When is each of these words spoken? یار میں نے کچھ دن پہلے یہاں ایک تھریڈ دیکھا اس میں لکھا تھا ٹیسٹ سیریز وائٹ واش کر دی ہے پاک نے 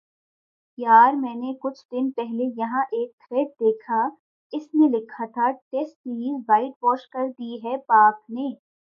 یار 0.77 1.13
میں 1.13 1.33
نے 1.35 1.51
کچھ 1.61 1.81
دن 1.91 2.09
پہلے 2.11 2.43
یہاں 2.57 2.81
ایک 2.91 3.11
تھریڈ 3.17 3.47
دیکھا 3.59 3.99
اس 4.53 4.67
میں 4.73 4.89
لکھا 4.89 5.25
تھا 5.33 5.49
ٹیسٹ 5.51 5.93
سیریز 5.93 6.41
وائٹ 6.47 6.71
واش 6.83 7.07
کر 7.09 7.27
دی 7.29 7.55
ہے 7.63 7.75
پاک 7.87 8.19
نے 8.29 8.49